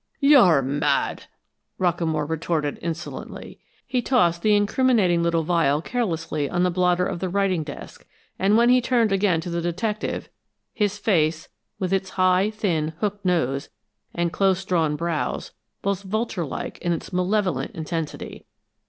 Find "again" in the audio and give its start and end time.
9.11-9.41